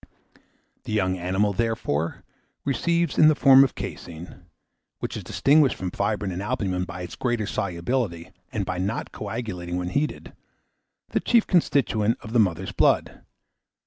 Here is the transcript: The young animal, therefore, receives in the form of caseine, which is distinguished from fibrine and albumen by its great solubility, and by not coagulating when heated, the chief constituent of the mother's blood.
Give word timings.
The 0.85 0.93
young 0.93 1.19
animal, 1.19 1.53
therefore, 1.53 2.23
receives 2.65 3.19
in 3.19 3.27
the 3.27 3.35
form 3.35 3.63
of 3.63 3.75
caseine, 3.75 4.45
which 4.97 5.15
is 5.15 5.23
distinguished 5.23 5.75
from 5.75 5.91
fibrine 5.91 6.31
and 6.31 6.41
albumen 6.41 6.85
by 6.85 7.03
its 7.03 7.15
great 7.15 7.39
solubility, 7.47 8.31
and 8.51 8.65
by 8.65 8.79
not 8.79 9.11
coagulating 9.11 9.77
when 9.77 9.89
heated, 9.89 10.33
the 11.09 11.19
chief 11.19 11.45
constituent 11.45 12.17
of 12.21 12.33
the 12.33 12.39
mother's 12.39 12.71
blood. 12.71 13.21